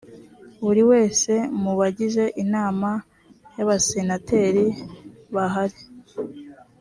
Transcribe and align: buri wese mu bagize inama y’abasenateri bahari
buri 0.63 0.83
wese 0.91 1.33
mu 1.61 1.71
bagize 1.79 2.23
inama 2.43 2.89
y’abasenateri 3.55 4.65
bahari 5.33 5.81